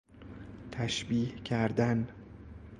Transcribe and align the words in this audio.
تشبیه 0.71 1.35
کردن 1.43 2.07